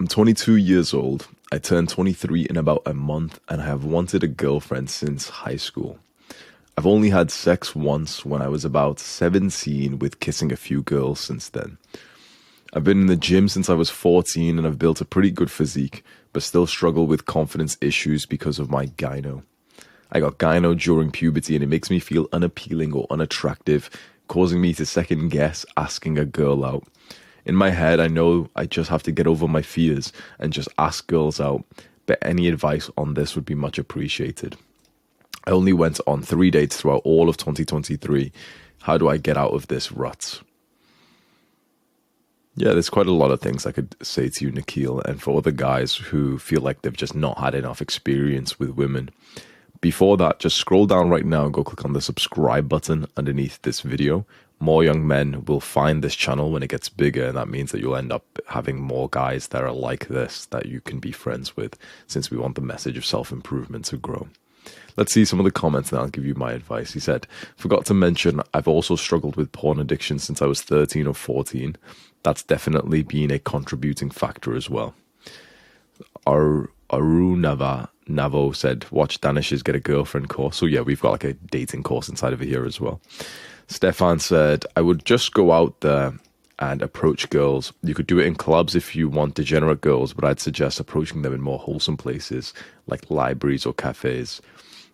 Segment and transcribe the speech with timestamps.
[0.00, 1.26] I'm 22 years old.
[1.50, 5.56] I turned 23 in about a month and I have wanted a girlfriend since high
[5.56, 5.98] school.
[6.76, 11.18] I've only had sex once when I was about 17 with kissing a few girls
[11.18, 11.78] since then.
[12.72, 15.50] I've been in the gym since I was 14 and I've built a pretty good
[15.50, 19.42] physique, but still struggle with confidence issues because of my gyno.
[20.12, 23.90] I got gyno during puberty and it makes me feel unappealing or unattractive,
[24.28, 26.84] causing me to second guess asking a girl out.
[27.48, 30.68] In my head, I know I just have to get over my fears and just
[30.76, 31.64] ask girls out,
[32.04, 34.56] but any advice on this would be much appreciated.
[35.46, 38.30] I only went on three dates throughout all of 2023.
[38.82, 40.42] How do I get out of this rut?
[42.54, 45.38] Yeah, there's quite a lot of things I could say to you, Nikhil, and for
[45.38, 49.08] other guys who feel like they've just not had enough experience with women.
[49.80, 53.62] Before that, just scroll down right now and go click on the subscribe button underneath
[53.62, 54.26] this video.
[54.60, 57.80] More young men will find this channel when it gets bigger, and that means that
[57.80, 61.56] you'll end up having more guys that are like this that you can be friends
[61.56, 64.28] with, since we want the message of self improvement to grow.
[64.96, 66.92] Let's see some of the comments and I'll give you my advice.
[66.92, 71.06] He said, Forgot to mention, I've also struggled with porn addiction since I was 13
[71.06, 71.76] or 14.
[72.24, 74.94] That's definitely been a contributing factor as well.
[76.26, 80.56] Ar- Arunava Navo said, Watch Danish's Get a Girlfriend course.
[80.56, 83.00] So, yeah, we've got like a dating course inside of here as well.
[83.68, 86.14] Stefan said, I would just go out there
[86.58, 87.72] and approach girls.
[87.82, 91.22] You could do it in clubs if you want degenerate girls, but I'd suggest approaching
[91.22, 92.52] them in more wholesome places
[92.86, 94.40] like libraries or cafes.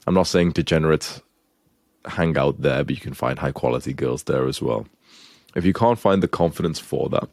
[0.07, 1.23] I'm not saying degenerates
[2.05, 4.87] hang out there, but you can find high quality girls there as well.
[5.55, 7.29] If you can't find the confidence for that,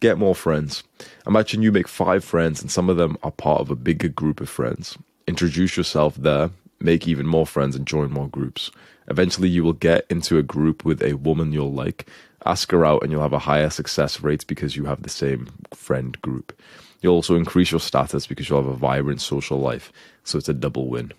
[0.00, 0.82] get more friends.
[1.26, 4.40] Imagine you make five friends and some of them are part of a bigger group
[4.40, 4.96] of friends.
[5.28, 6.50] Introduce yourself there,
[6.80, 8.70] make even more friends, and join more groups.
[9.08, 12.08] Eventually, you will get into a group with a woman you'll like.
[12.44, 15.48] Ask her out, and you'll have a higher success rate because you have the same
[15.74, 16.58] friend group.
[17.00, 19.92] You'll also increase your status because you'll have a vibrant social life.
[20.24, 21.12] So it's a double win.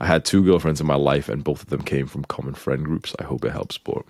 [0.00, 2.84] I had two girlfriends in my life, and both of them came from common friend
[2.84, 3.14] groups.
[3.18, 4.06] I hope it helps, sport.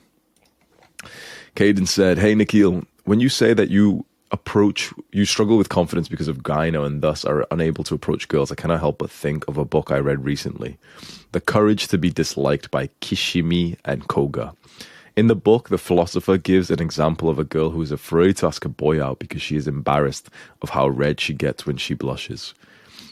[1.56, 6.26] Caden said, Hey, Nikhil, when you say that you approach, you struggle with confidence because
[6.26, 9.56] of gyno and thus are unable to approach girls, I cannot help but think of
[9.56, 10.76] a book I read recently
[11.30, 14.52] The Courage to be Disliked by Kishimi and Koga.
[15.16, 18.46] In the book, the philosopher gives an example of a girl who is afraid to
[18.48, 20.28] ask a boy out because she is embarrassed
[20.60, 22.52] of how red she gets when she blushes.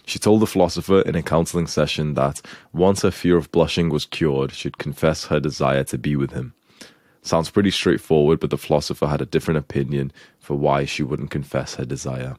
[0.05, 4.07] She told the philosopher in a counseling session that once her fear of blushing was
[4.07, 6.55] cured, she'd confess her desire to be with him.
[7.23, 11.77] Sounds pretty straightforward, but the philosopher had a different opinion for why she wouldn't confess
[11.77, 12.37] her desire.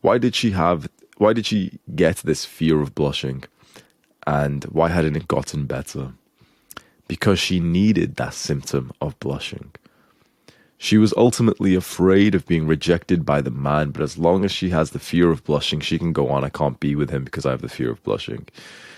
[0.00, 3.44] Why did she have why did she get this fear of blushing?
[4.26, 6.12] And why hadn't it gotten better?
[7.08, 9.72] Because she needed that symptom of blushing.
[10.76, 14.70] She was ultimately afraid of being rejected by the man, but as long as she
[14.70, 16.44] has the fear of blushing, she can go on.
[16.44, 18.46] I can't be with him because I have the fear of blushing.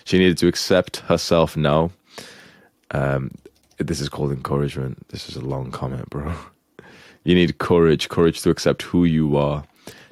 [0.05, 1.91] She needed to accept herself now.
[2.91, 3.31] Um,
[3.87, 5.09] this is called encouragement.
[5.09, 6.35] This is a long comment, bro.
[7.23, 9.63] You need courage, courage to accept who you are.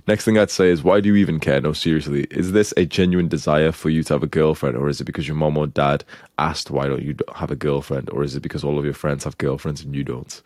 [0.06, 1.58] Next thing I'd say is, why do you even care?
[1.58, 5.00] No, seriously, is this a genuine desire for you to have a girlfriend, or is
[5.00, 6.04] it because your mom or dad
[6.38, 9.24] asked why don't you have a girlfriend, or is it because all of your friends
[9.24, 10.42] have girlfriends and you don't?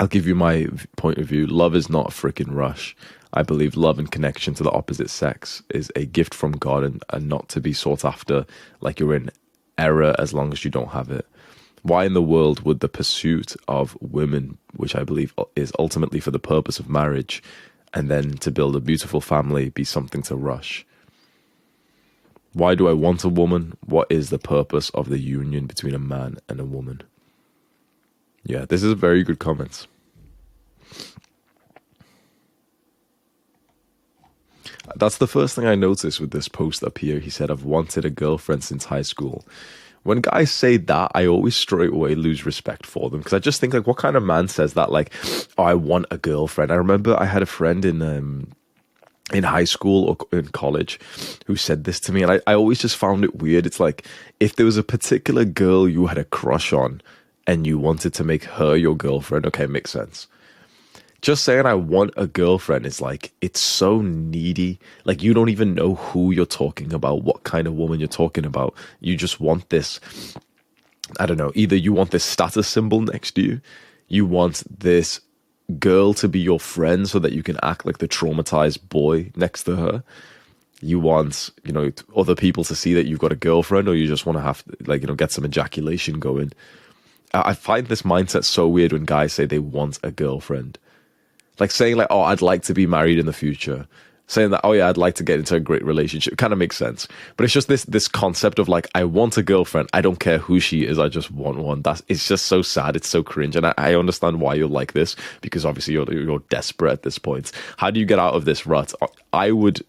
[0.00, 1.46] I'll give you my point of view.
[1.46, 2.96] Love is not a freaking rush.
[3.32, 7.02] I believe love and connection to the opposite sex is a gift from God and,
[7.10, 8.46] and not to be sought after
[8.80, 9.30] like you're in
[9.78, 11.26] error as long as you don't have it.
[11.86, 16.32] Why in the world would the pursuit of women, which I believe is ultimately for
[16.32, 17.44] the purpose of marriage,
[17.94, 20.84] and then to build a beautiful family, be something to rush?
[22.54, 23.76] Why do I want a woman?
[23.84, 27.02] What is the purpose of the union between a man and a woman?
[28.42, 29.86] Yeah, this is a very good comment.
[34.96, 37.20] That's the first thing I noticed with this post up here.
[37.20, 39.44] He said, I've wanted a girlfriend since high school.
[40.06, 43.60] When guys say that, I always straight away lose respect for them because I just
[43.60, 44.90] think, like, what kind of man says that?
[44.90, 45.12] Like,
[45.58, 46.70] oh, I want a girlfriend.
[46.70, 48.52] I remember I had a friend in um,
[49.32, 51.00] in high school or in college
[51.46, 53.66] who said this to me, and I, I always just found it weird.
[53.66, 54.06] It's like
[54.40, 57.02] if there was a particular girl you had a crush on
[57.46, 60.28] and you wanted to make her your girlfriend, okay, makes sense
[61.22, 64.78] just saying I want a girlfriend is like it's so needy.
[65.04, 68.46] Like you don't even know who you're talking about, what kind of woman you're talking
[68.46, 68.74] about.
[69.00, 70.00] You just want this
[71.18, 73.60] I don't know, either you want this status symbol next to you,
[74.08, 75.20] you want this
[75.78, 79.64] girl to be your friend so that you can act like the traumatized boy next
[79.64, 80.04] to her.
[80.80, 84.06] You want, you know, other people to see that you've got a girlfriend or you
[84.06, 86.52] just want to have like, you know, get some ejaculation going.
[87.32, 90.78] I find this mindset so weird when guys say they want a girlfriend
[91.58, 93.86] like saying like, oh, I'd like to be married in the future.
[94.28, 96.76] Saying that, oh yeah, I'd like to get into a great relationship kind of makes
[96.76, 97.06] sense.
[97.36, 99.88] But it's just this this concept of like, I want a girlfriend.
[99.92, 100.98] I don't care who she is.
[100.98, 101.82] I just want one.
[101.82, 102.96] That's it's just so sad.
[102.96, 106.40] It's so cringe, and I, I understand why you're like this because obviously you're you're
[106.50, 107.52] desperate at this point.
[107.76, 108.92] How do you get out of this rut?
[109.32, 109.84] I would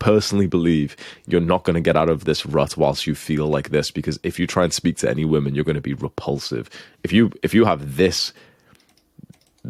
[0.00, 0.96] personally believe
[1.26, 4.18] you're not going to get out of this rut whilst you feel like this because
[4.22, 6.70] if you try and speak to any women you're going to be repulsive
[7.02, 8.32] if you if you have this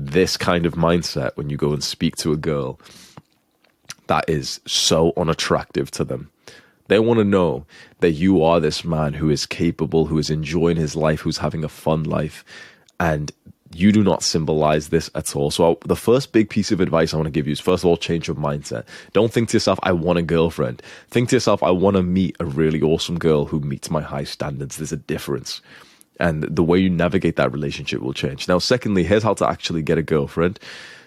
[0.05, 2.79] this kind of mindset when you go and speak to a girl
[4.07, 6.31] that is so unattractive to them.
[6.87, 7.67] They want to know
[8.01, 11.63] that you are this man who is capable, who is enjoying his life, who's having
[11.63, 12.45] a fun life,
[12.99, 13.31] and
[13.75, 15.51] you do not symbolize this at all.
[15.51, 17.89] So, the first big piece of advice I want to give you is first of
[17.89, 18.85] all, change your mindset.
[19.13, 20.81] Don't think to yourself, I want a girlfriend.
[21.11, 24.25] Think to yourself, I want to meet a really awesome girl who meets my high
[24.25, 24.79] standards.
[24.79, 25.61] There's a difference
[26.19, 28.49] and the way you navigate that relationship will change.
[28.49, 30.59] Now, secondly, here's how to actually get a girlfriend.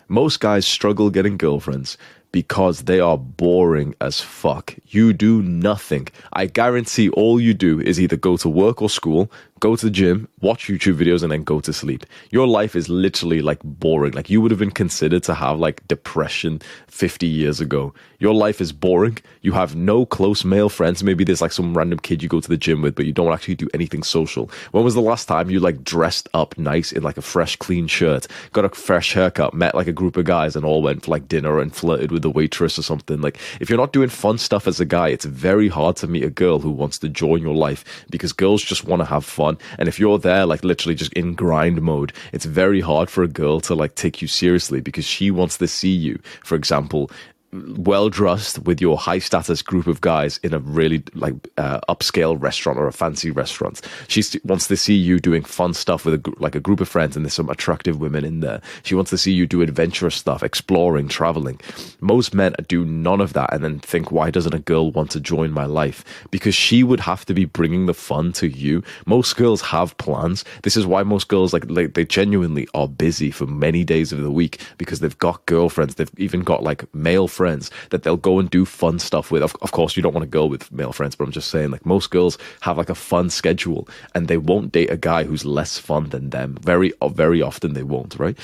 [0.07, 1.97] Most guys struggle getting girlfriends
[2.31, 4.75] because they are boring as fuck.
[4.87, 6.07] You do nothing.
[6.33, 9.31] I guarantee all you do is either go to work or school,
[9.61, 12.03] go to the gym, watch YouTube videos, and then go to sleep.
[12.31, 14.13] Your life is literally like boring.
[14.13, 17.93] Like you would have been considered to have like depression 50 years ago.
[18.17, 19.19] Your life is boring.
[19.41, 21.03] You have no close male friends.
[21.03, 23.31] Maybe there's like some random kid you go to the gym with, but you don't
[23.31, 24.49] actually do anything social.
[24.71, 27.85] When was the last time you like dressed up nice in like a fresh, clean
[27.85, 31.11] shirt, got a fresh haircut, met like a group of guys, and all went for
[31.11, 33.21] like dinner and flirted with the waitress or something?
[33.21, 36.23] Like if you're not doing fun stuff as a guy, it's very hard to meet
[36.23, 39.50] a girl who wants to join your life because girls just want to have fun
[39.51, 39.57] on.
[39.77, 43.27] And if you're there, like literally just in grind mode, it's very hard for a
[43.27, 47.11] girl to like take you seriously because she wants to see you, for example,
[47.53, 52.41] well dressed with your high status group of guys in a really like uh, upscale
[52.41, 53.81] restaurant or a fancy restaurant.
[54.07, 57.15] She wants to see you doing fun stuff with a, like a group of friends,
[57.15, 58.61] and there's some attractive women in there.
[58.83, 61.59] She wants to see you do adventurous stuff, exploring, traveling.
[61.99, 65.19] Most men do none of that and then think, why doesn't a girl want to
[65.19, 66.05] join my life?
[66.31, 68.83] Because she would have to be bringing the fun to you.
[69.05, 70.45] Most girls have plans.
[70.63, 74.31] This is why most girls like, they genuinely are busy for many days of the
[74.31, 75.95] week because they've got girlfriends.
[75.95, 79.41] They've even got like male friends friends that they'll go and do fun stuff with.
[79.41, 81.71] Of, of course, you don't want to go with male friends, but I'm just saying,
[81.71, 85.43] like most girls have like a fun schedule, and they won't date a guy who's
[85.43, 86.57] less fun than them.
[86.61, 88.37] Very, uh, very often they won't, right?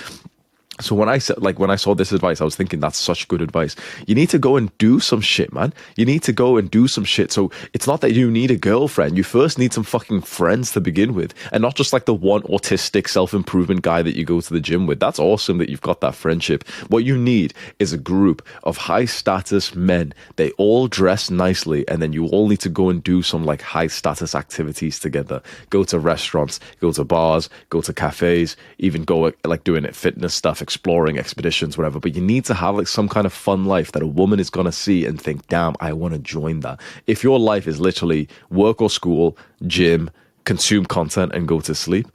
[0.80, 3.28] So when I said, like, when I saw this advice, I was thinking that's such
[3.28, 3.76] good advice.
[4.06, 5.74] You need to go and do some shit, man.
[5.96, 7.32] You need to go and do some shit.
[7.32, 9.18] So it's not that you need a girlfriend.
[9.18, 12.44] You first need some fucking friends to begin with, and not just like the one
[12.44, 15.00] autistic self improvement guy that you go to the gym with.
[15.00, 16.68] That's awesome that you've got that friendship.
[16.90, 20.14] What you need is a group of high status men.
[20.36, 23.62] They all dress nicely, and then you all need to go and do some like
[23.62, 25.42] high status activities together.
[25.72, 30.36] Go to restaurants, go to bars, go to cafes, even go like doing it fitness
[30.36, 31.98] stuff exploring expeditions, whatever.
[31.98, 34.50] But you need to have like some kind of fun life that a woman is
[34.50, 36.82] going to see and think, damn, I want to join that.
[37.06, 40.10] If your life is literally work or school, gym,
[40.44, 42.08] consume content, and go to sleep,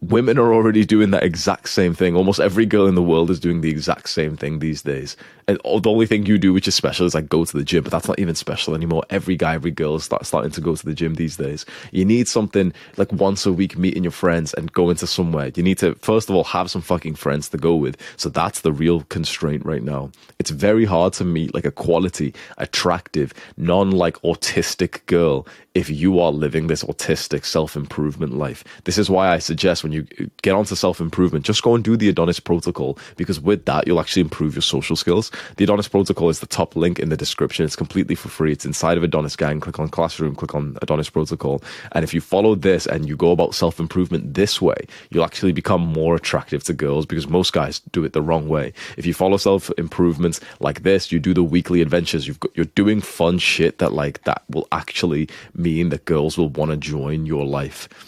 [0.00, 2.14] women are already doing that exact same thing.
[2.14, 5.16] Almost every girl in the world is doing the exact same thing these days.
[5.48, 7.64] And oh, the only thing you do, which is special, is like go to the
[7.64, 9.02] gym, but that's not even special anymore.
[9.10, 11.66] Every guy, every girl is start, starting to go to the gym these days.
[11.90, 15.50] You need something like once a week, meeting your friends and go into somewhere.
[15.54, 17.96] You need to, first of all, have some fucking friends to go with.
[18.18, 20.10] So that's the real constraint right now.
[20.38, 26.18] It's very hard to meet like a quality, attractive, non like autistic girl if you
[26.18, 28.64] are living this autistic self improvement life.
[28.84, 31.96] This is why I suggest when you get onto self improvement, just go and do
[31.96, 35.30] the Adonis Protocol because with that, you'll actually improve your social skills.
[35.56, 37.64] The Adonis Protocol is the top link in the description.
[37.64, 38.52] It's completely for free.
[38.52, 39.60] It's inside of Adonis Gang.
[39.60, 41.62] Click on Classroom, click on Adonis Protocol.
[41.92, 45.52] And if you follow this and you go about self improvement this way, you'll actually
[45.52, 48.74] become more attractive to girls because most guys do it the wrong way.
[48.98, 52.66] If you follow self improvements like this, you do the weekly adventures, you've got, you're
[52.66, 57.24] doing fun shit that like that will actually mean that girls will want to join
[57.24, 58.07] your life.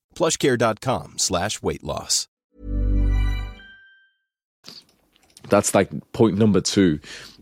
[0.21, 2.27] Plushcare.com slash weight loss.
[5.49, 6.99] That's like point number two.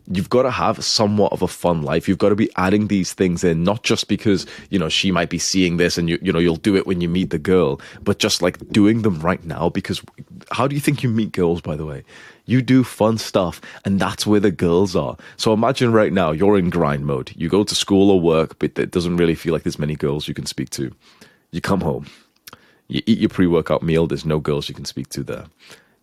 [0.08, 2.08] You've got to have somewhat of a fun life.
[2.08, 5.30] You've got to be adding these things in, not just because, you know, she might
[5.30, 7.82] be seeing this and you, you know, you'll do it when you meet the girl,
[8.02, 9.68] but just like doing them right now.
[9.68, 10.02] Because
[10.50, 12.06] how do you think you meet girls, by the way?
[12.46, 15.18] You do fun stuff, and that's where the girls are.
[15.36, 17.34] So imagine right now you're in grind mode.
[17.36, 20.30] You go to school or work, but it doesn't really feel like there's many girls
[20.30, 20.96] you can speak to.
[21.52, 22.06] You come home,
[22.90, 25.46] you eat your pre workout meal, there's no girls you can speak to there.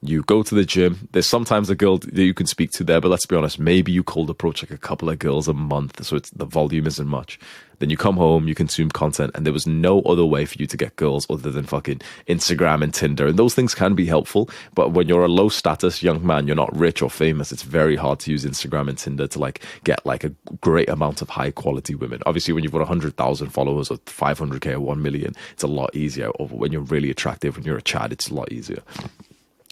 [0.02, 1.08] You go to the gym.
[1.12, 3.92] There's sometimes a girl that you can speak to there, but let's be honest, maybe
[3.92, 7.08] you cold approach like a couple of girls a month, so it's the volume isn't
[7.08, 7.38] much.
[7.78, 10.66] Then you come home, you consume content, and there was no other way for you
[10.66, 13.26] to get girls other than fucking Instagram and Tinder.
[13.26, 16.56] And those things can be helpful, but when you're a low status young man, you're
[16.56, 20.04] not rich or famous, it's very hard to use Instagram and Tinder to like get
[20.06, 22.22] like a great amount of high quality women.
[22.26, 26.28] Obviously, when you've got 100,000 followers or 500k or 1 million, it's a lot easier.
[26.28, 28.82] Or when you're really attractive, when you're a Chad, it's a lot easier.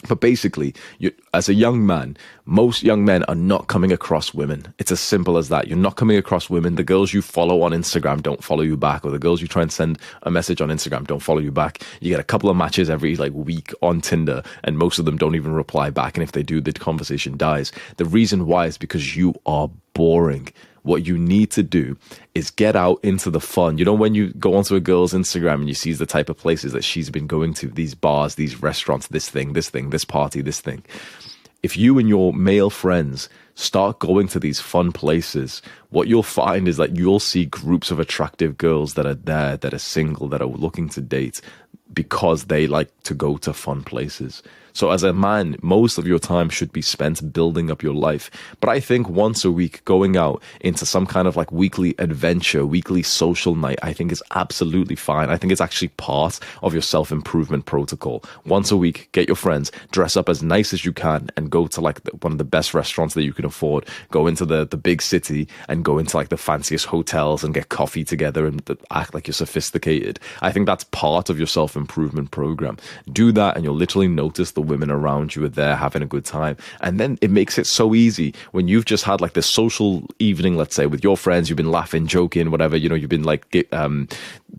[0.09, 4.73] But basically, you, as a young man, most young men are not coming across women.
[4.79, 5.67] It's as simple as that.
[5.67, 6.75] You're not coming across women.
[6.75, 9.63] The girls you follow on Instagram don't follow you back, or the girls you try
[9.63, 11.83] and send a message on Instagram don't follow you back.
[12.01, 15.17] You get a couple of matches every like week on Tinder, and most of them
[15.17, 16.17] don't even reply back.
[16.17, 17.73] And if they do, the conversation dies.
[17.97, 20.49] The reason why is because you are boring
[20.85, 21.97] what you need to do
[22.35, 23.79] is get out into the fun.
[23.79, 26.37] You know, when you go onto a girl's Instagram and you see the type of
[26.37, 30.05] places that she's been going to, these bars, these restaurants, this thing, this thing, this
[30.05, 30.85] party, this thing.
[31.63, 36.69] If you and your male friends start going to these fun places, what you'll find
[36.69, 40.43] is that you'll see groups of attractive girls that are there, that are single, that
[40.43, 41.41] are looking to date
[41.95, 44.43] because they like to go to fun places.
[44.75, 48.29] So, as a man, most of your time should be spent building up your life.
[48.59, 52.67] But I think once a week, going out into some kind of like weekly adventure,
[52.67, 55.31] weekly social night, I think is absolutely fine.
[55.31, 58.25] I think it's actually part of your self improvement protocol.
[58.47, 61.69] Once a week, get your friends, dress up as nice as you can, and go
[61.69, 63.87] to like one of the best restaurants that you can afford.
[64.11, 67.69] Go into the, the big city and go into like the fanciest hotels and get
[67.69, 70.19] coffee together and act like you're sophisticated.
[70.43, 72.77] I think that's part of your self improvement program.
[73.13, 76.25] Do that, and you'll literally notice the women around you are there having a good
[76.25, 76.57] time.
[76.81, 80.57] And then it makes it so easy when you've just had like this social evening,
[80.57, 83.67] let's say, with your friends, you've been laughing, joking, whatever, you know, you've been like
[83.73, 84.09] um,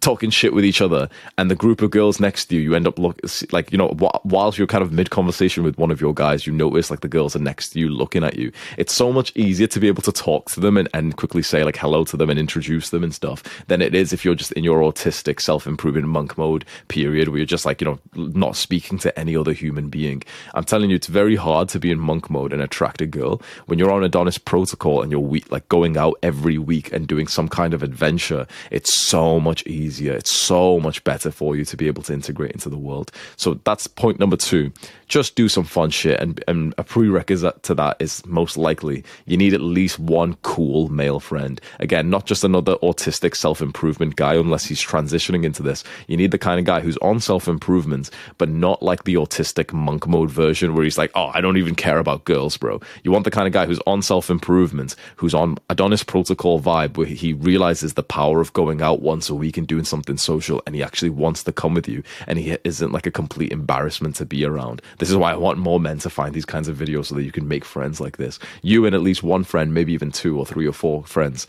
[0.02, 2.88] talking shit with each other, and the group of girls next to you, you end
[2.88, 3.20] up look
[3.52, 6.54] like, you know, whilst you're kind of mid conversation with one of your guys, you
[6.54, 8.52] notice like the girls are next to you looking at you.
[8.78, 11.64] It's so much easier to be able to talk to them and, and quickly say
[11.64, 14.52] like hello to them and introduce them and stuff than it is if you're just
[14.54, 18.56] in your autistic self improvement monk mode period where you're just like, you know, not
[18.56, 20.24] speaking to any other human being.
[20.54, 23.42] I'm telling you, it's very hard to be in monk mode and attract a girl
[23.66, 27.48] when you're on Adonis protocol and you're like going out every week and doing some
[27.48, 28.48] kind of adventure.
[28.72, 30.13] It's so much easier easier.
[30.13, 33.12] It's so much better for you to be able to integrate into the world.
[33.38, 34.72] So that's point number two.
[35.08, 36.20] Just do some fun shit.
[36.20, 40.90] And, and a prerequisite to that is most likely you need at least one cool
[40.90, 41.60] male friend.
[41.80, 45.84] Again, not just another autistic self improvement guy, unless he's transitioning into this.
[46.08, 49.74] You need the kind of guy who's on self improvement, but not like the autistic
[49.74, 52.82] monk mode version where he's like, oh, I don't even care about girls, bro.
[53.04, 56.98] You want the kind of guy who's on self improvement, who's on Adonis Protocol vibe,
[56.98, 60.62] where he realizes the power of going out once a week and doing something social,
[60.66, 64.16] and he actually wants to come with you, and he isn't like a complete embarrassment
[64.16, 64.82] to be around.
[64.98, 67.24] This is why I want more men to find these kinds of videos so that
[67.24, 68.40] you can make friends like this.
[68.62, 71.48] You and at least one friend, maybe even two or three or four friends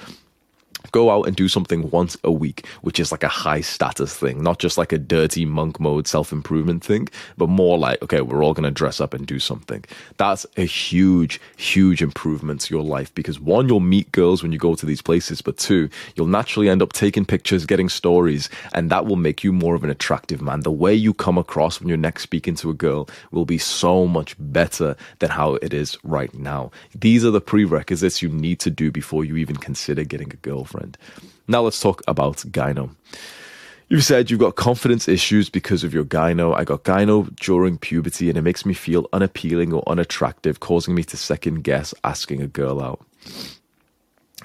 [0.93, 4.43] go out and do something once a week, which is like a high status thing,
[4.43, 8.45] not just like a dirty monk mode self improvement thing, but more like, okay, we're
[8.45, 9.85] all going to dress up and do something.
[10.17, 14.59] That's a huge, huge improvement to your life because one, you'll meet girls when you
[14.59, 18.91] go to these places, but two, you'll naturally end up taking pictures, getting stories, and
[18.91, 20.61] that will make you more of an attractive man.
[20.61, 24.07] The way you come across when you're next speaking to a girl will be so
[24.07, 26.71] much better than how it is right now.
[26.95, 30.76] These are the prerequisites you need to do before you even consider getting a girlfriend
[31.49, 32.91] Now let's talk about gyno.
[33.89, 36.57] You've said you've got confidence issues because of your gyno.
[36.57, 41.05] I got gyno during puberty and it makes me feel unappealing or unattractive, causing me
[41.05, 43.07] to second guess asking a girl out.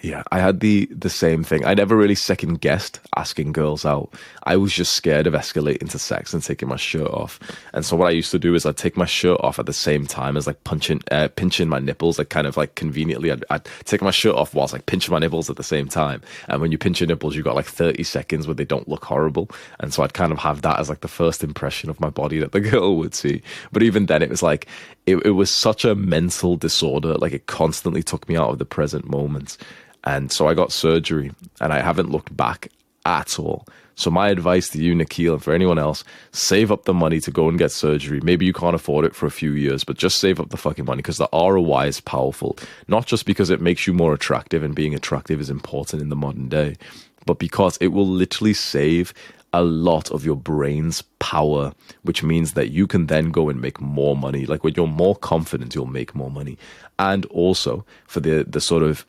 [0.01, 1.63] Yeah, I had the the same thing.
[1.63, 4.11] I never really second guessed asking girls out.
[4.43, 7.39] I was just scared of escalating to sex and taking my shirt off.
[7.73, 9.73] And so what I used to do is I'd take my shirt off at the
[9.73, 12.17] same time as like punching, uh, pinching my nipples.
[12.17, 15.19] Like kind of like conveniently, I'd, I'd take my shirt off whilst like pinching my
[15.19, 16.21] nipples at the same time.
[16.47, 19.05] And when you pinch your nipples, you got like thirty seconds where they don't look
[19.05, 19.49] horrible.
[19.79, 22.39] And so I'd kind of have that as like the first impression of my body
[22.39, 23.43] that the girl would see.
[23.71, 24.67] But even then, it was like
[25.05, 27.13] it, it was such a mental disorder.
[27.15, 29.59] Like it constantly took me out of the present moment.
[30.03, 32.69] And so I got surgery and I haven't looked back
[33.05, 33.65] at all.
[33.95, 37.29] So my advice to you, Nikhil, and for anyone else, save up the money to
[37.29, 38.19] go and get surgery.
[38.21, 40.85] Maybe you can't afford it for a few years, but just save up the fucking
[40.85, 42.57] money because the ROI is powerful.
[42.87, 46.15] Not just because it makes you more attractive and being attractive is important in the
[46.15, 46.77] modern day,
[47.25, 49.13] but because it will literally save
[49.53, 53.81] a lot of your brain's power, which means that you can then go and make
[53.81, 54.45] more money.
[54.45, 56.57] Like when you're more confident, you'll make more money.
[56.97, 59.05] And also for the the sort of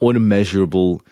[0.00, 1.02] unmeasurable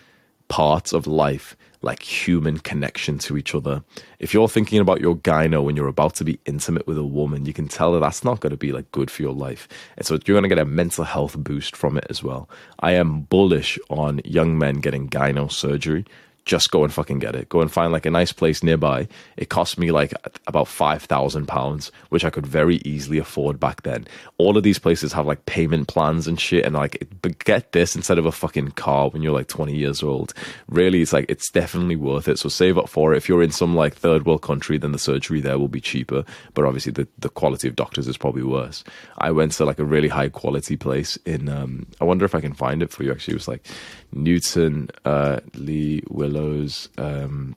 [0.49, 3.83] parts of life like human connection to each other.
[4.18, 7.45] If you're thinking about your gyno when you're about to be intimate with a woman,
[7.45, 9.68] you can tell that that's not going to be like good for your life.
[9.97, 12.49] And so you're going to get a mental health boost from it as well.
[12.79, 16.05] I am bullish on young men getting gyno surgery
[16.44, 17.48] just go and fucking get it.
[17.48, 19.09] Go and find like a nice place nearby.
[19.37, 20.12] It cost me like
[20.46, 24.07] about five thousand pounds, which I could very easily afford back then.
[24.38, 27.07] All of these places have like payment plans and shit, and like,
[27.44, 30.35] get this instead of a fucking car when you're like twenty years old.
[30.68, 32.38] Really, it's like it's definitely worth it.
[32.38, 33.18] So save up for it.
[33.18, 36.24] If you're in some like third world country, then the surgery there will be cheaper,
[36.55, 38.85] but obviously the the quality of doctors is probably worse.
[39.18, 41.48] I went to like a really high quality place in.
[41.48, 43.12] um I wonder if I can find it for you.
[43.12, 43.64] Actually, it was like
[44.12, 46.88] Newton uh, Lee Willows.
[46.98, 47.57] Um,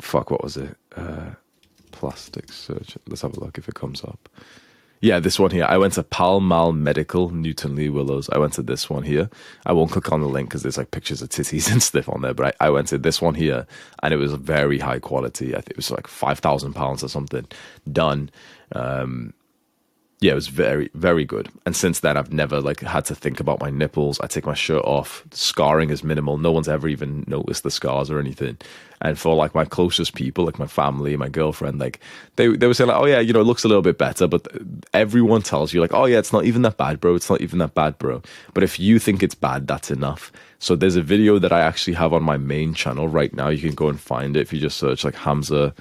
[0.00, 0.76] fuck, what was it?
[0.96, 1.30] Uh,
[1.90, 3.00] plastic surgeon.
[3.08, 4.28] Let's have a look if it comes up.
[5.02, 5.66] Yeah, this one here.
[5.68, 8.30] I went to Pall Mall Medical, Newton-le-Willows.
[8.30, 9.28] I went to this one here.
[9.66, 12.22] I won't click on the link because there's like pictures of titties and stuff on
[12.22, 13.66] there, but I, I, went to this one here
[14.00, 15.56] and it was very high quality.
[15.56, 17.48] I think it was like £5,000 or something
[17.90, 18.30] done.
[18.76, 19.34] Um,
[20.22, 21.48] yeah, it was very, very good.
[21.66, 24.20] And since then, I've never like had to think about my nipples.
[24.20, 25.24] I take my shirt off.
[25.32, 26.38] Scarring is minimal.
[26.38, 28.56] No one's ever even noticed the scars or anything.
[29.00, 31.98] And for like my closest people, like my family, my girlfriend, like
[32.36, 34.28] they they were saying like, oh yeah, you know, it looks a little bit better.
[34.28, 34.46] But
[34.94, 37.16] everyone tells you like, oh yeah, it's not even that bad, bro.
[37.16, 38.22] It's not even that bad, bro.
[38.54, 40.30] But if you think it's bad, that's enough.
[40.60, 43.48] So there's a video that I actually have on my main channel right now.
[43.48, 45.74] You can go and find it if you just search like Hamza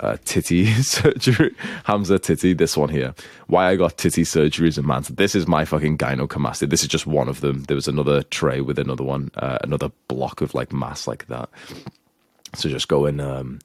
[0.00, 1.54] uh, titty surgery.
[1.84, 3.14] Hamza titty, this one here.
[3.46, 5.04] Why I got titty surgeries a man.
[5.10, 6.68] This is my fucking gynecomastia.
[6.68, 7.64] This is just one of them.
[7.64, 11.48] There was another tray with another one, uh, another block of like mass like that.
[12.54, 13.60] So just go and um,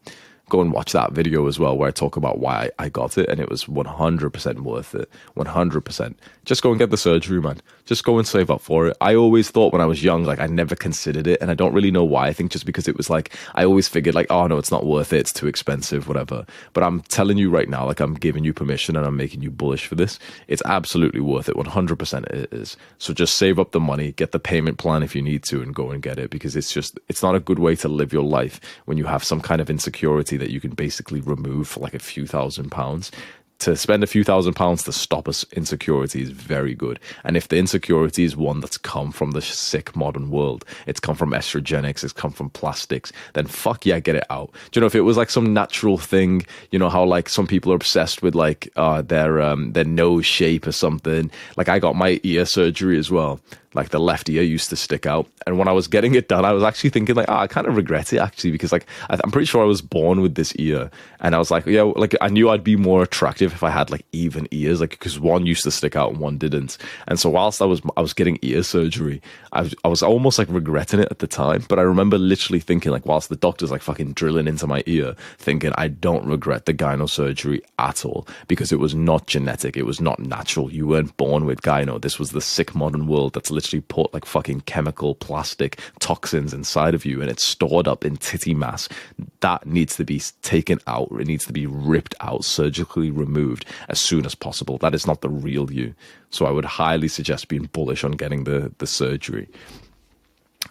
[0.50, 3.30] go and watch that video as well, where I talk about why I got it,
[3.30, 5.10] and it was 100% worth it.
[5.36, 6.16] 100%.
[6.46, 7.62] Just go and get the surgery, man.
[7.86, 8.98] Just go and save up for it.
[9.02, 11.74] I always thought when I was young, like I never considered it, and I don't
[11.74, 12.28] really know why.
[12.28, 14.86] I think just because it was like I always figured like, oh no, it's not
[14.86, 15.20] worth it.
[15.20, 16.46] It's too expensive, whatever.
[16.74, 19.52] But I'm telling you right now, like I'm giving you permission and I'm making you
[19.52, 20.20] bullish for this.
[20.48, 21.56] It's absolutely worth it.
[21.56, 22.78] 100% it is.
[22.98, 25.74] So just save up the money, get the payment plan if you need to, and
[25.74, 28.24] go and get it because it's just it's not a good way to live your
[28.24, 31.94] life when you have some kind of insecurity that you can basically remove for like
[31.94, 33.12] a few thousand pounds
[33.60, 37.00] to spend a few thousand pounds to stop us insecurity is very good.
[37.24, 41.16] And if the insecurity is one that's come from the sick modern world, it's come
[41.16, 44.52] from estrogenics, it's come from plastics, then fuck yeah, get it out.
[44.72, 47.48] Do you know if it was like some natural thing, you know how like some
[47.48, 51.32] people are obsessed with like uh, their um, their nose shape or something.
[51.56, 53.40] Like I got my ear surgery as well
[53.76, 55.28] like the left ear used to stick out.
[55.46, 57.68] And when I was getting it done, I was actually thinking like, oh, I kind
[57.68, 60.56] of regret it actually because like I, am pretty sure I was born with this
[60.56, 63.70] ear, and I was like, yeah, like I knew I'd be more attractive if I
[63.70, 66.78] had like even ears, like because one used to stick out and one didn't.
[67.08, 69.22] And so whilst I was I was getting ear surgery,
[69.56, 71.66] I was I was almost like regretting it at the time.
[71.68, 75.16] But I remember literally thinking like, whilst the doctor's like fucking drilling into my ear,
[75.38, 79.86] thinking I don't regret the gyno surgery at all because it was not genetic, it
[79.86, 80.72] was not natural.
[80.72, 82.02] You weren't born with gyno.
[82.02, 86.54] This was the sick modern world that's literally literally put like fucking chemical plastic toxins
[86.54, 88.88] inside of you and it's stored up in titty mass.
[89.42, 91.10] That needs to be taken out.
[91.20, 94.78] It needs to be ripped out, surgically removed as soon as possible.
[94.78, 95.96] That is not the real you.
[96.36, 99.48] So I would highly suggest being bullish on getting the, the surgery.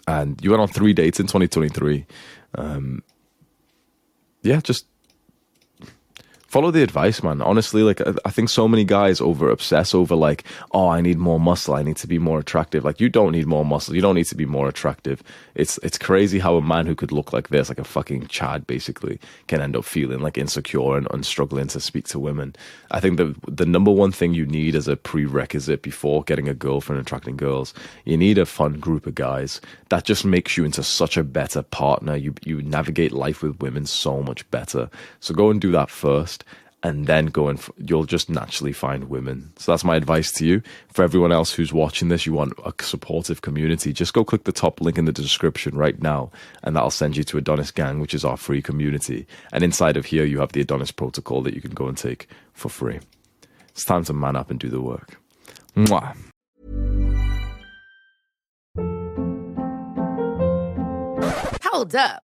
[0.07, 2.05] And you went on three dates in 2023.
[2.55, 3.03] Um,
[4.43, 4.85] yeah, just
[6.55, 7.41] follow the advice, man.
[7.41, 11.37] Honestly, like I think so many guys over obsess over like, oh, I need more
[11.37, 11.75] muscle.
[11.75, 12.85] I need to be more attractive.
[12.85, 13.93] Like you don't need more muscle.
[13.93, 15.21] You don't need to be more attractive.
[15.55, 18.65] It's it's crazy how a man who could look like this, like a fucking Chad,
[18.67, 22.55] basically, can end up feeling like insecure and, and struggling to speak to women.
[22.89, 26.53] I think the the number one thing you need as a prerequisite before getting a
[26.53, 27.73] girlfriend attracting girls,
[28.05, 29.59] you need a fun group of guys.
[29.89, 32.15] That just makes you into such a better partner.
[32.15, 34.89] You you navigate life with women so much better.
[35.19, 36.44] So go and do that first
[36.85, 39.51] and then go and f- you'll just naturally find women.
[39.57, 40.61] So that's my advice to you.
[40.93, 44.51] For everyone else who's watching this, you want a supportive community, just go click the
[44.51, 46.29] top link in the description right now,
[46.61, 49.25] and that'll send you to Adonis Gang, which is our free community.
[49.51, 52.29] And inside of here, you have the Adonis protocol that you can go and take
[52.53, 52.99] for free.
[53.69, 55.19] It's time to man up and do the work.
[55.75, 56.15] Mwah.
[61.63, 62.24] Hold up.